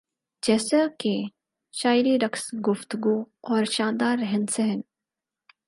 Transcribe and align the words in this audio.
جیسا 0.43 0.77
کہ 0.99 1.13
شاعری 1.73 2.17
رقص 2.19 2.43
گفتگو 2.67 3.19
اور 3.49 3.63
شاندار 3.65 4.17
رہن 4.17 4.45
سہن 4.47 4.79